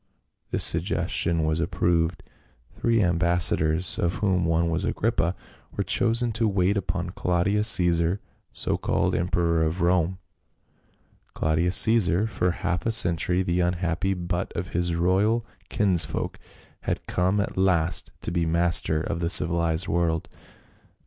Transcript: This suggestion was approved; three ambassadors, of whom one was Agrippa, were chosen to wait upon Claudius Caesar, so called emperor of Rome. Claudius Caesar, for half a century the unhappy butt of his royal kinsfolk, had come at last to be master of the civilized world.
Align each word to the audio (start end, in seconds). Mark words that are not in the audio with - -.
This 0.49 0.63
suggestion 0.63 1.43
was 1.45 1.59
approved; 1.59 2.23
three 2.79 3.03
ambassadors, 3.03 3.99
of 3.99 4.15
whom 4.15 4.45
one 4.45 4.67
was 4.71 4.83
Agrippa, 4.83 5.35
were 5.77 5.83
chosen 5.83 6.31
to 6.31 6.47
wait 6.47 6.75
upon 6.75 7.11
Claudius 7.11 7.67
Caesar, 7.67 8.19
so 8.51 8.77
called 8.77 9.13
emperor 9.13 9.61
of 9.63 9.79
Rome. 9.79 10.17
Claudius 11.35 11.75
Caesar, 11.77 12.25
for 12.25 12.49
half 12.49 12.87
a 12.87 12.91
century 12.91 13.43
the 13.43 13.59
unhappy 13.59 14.15
butt 14.15 14.51
of 14.55 14.69
his 14.69 14.95
royal 14.95 15.45
kinsfolk, 15.69 16.39
had 16.79 17.05
come 17.05 17.39
at 17.39 17.55
last 17.55 18.11
to 18.21 18.31
be 18.31 18.43
master 18.47 19.01
of 19.01 19.19
the 19.19 19.29
civilized 19.29 19.87
world. 19.87 20.27